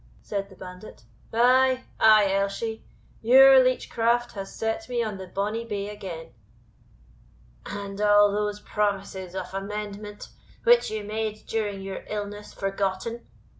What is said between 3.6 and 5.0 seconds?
leech craft has set